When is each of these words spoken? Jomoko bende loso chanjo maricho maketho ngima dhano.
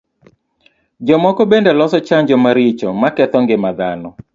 Jomoko 1.05 1.41
bende 1.51 1.71
loso 1.79 1.97
chanjo 2.07 2.35
maricho 2.43 2.87
maketho 3.01 3.37
ngima 3.41 3.69
dhano. 3.79 4.09